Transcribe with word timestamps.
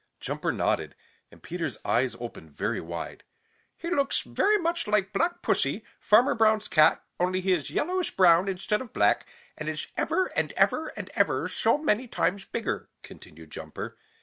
Jumper 0.19 0.51
nodded, 0.51 0.95
and 1.29 1.43
Peter's 1.43 1.77
eyes 1.85 2.15
opened 2.19 2.57
very 2.57 2.81
wide. 2.81 3.23
"He 3.77 3.91
looks 3.91 4.21
very 4.21 4.57
much 4.57 4.87
like 4.87 5.13
Black 5.13 5.43
Pussy, 5.43 5.85
Farmer 5.99 6.33
Brown's 6.33 6.67
cat, 6.67 7.03
only 7.19 7.39
he 7.39 7.53
is 7.53 7.69
yellowish 7.69 8.09
brown 8.17 8.47
instead 8.47 8.81
of 8.81 8.93
black, 8.93 9.27
and 9.55 9.69
is 9.69 9.85
ever 9.95 10.25
and 10.35 10.53
ever 10.53 10.87
and 10.97 11.11
ever 11.13 11.47
so 11.47 11.77
many 11.77 12.07
times 12.07 12.45
bigger," 12.45 12.89
continued 13.03 13.51
Jumper. 13.51 13.95